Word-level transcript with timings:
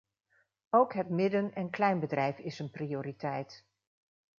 Ook 0.69 0.93
het 0.93 1.09
midden- 1.09 1.53
en 1.53 1.69
kleinbedrijf 1.69 2.37
is 2.37 2.59
een 2.59 2.71
prioriteit. 2.71 3.65